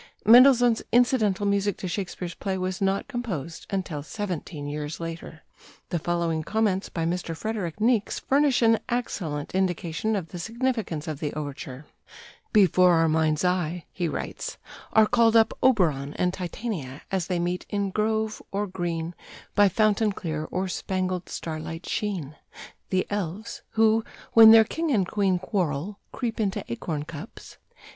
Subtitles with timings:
[0.25, 5.43] Mendelssohn's incidental music to Shakespeare's play was not composed until seventeen years later.
[5.89, 7.37] The following comments by Mr.
[7.37, 11.85] Frederick Niecks furnish an excellent indication of the significance of the overture:
[12.51, 14.57] "Before our mind's eye," he writes,
[14.91, 19.13] "are called up Oberon and Titania as they meet in 'grove or green
[19.53, 22.35] by fountain clear or spangled starlight sheen';
[22.89, 27.57] the elves, who, when their king and queen quarrel, creep into acorn cups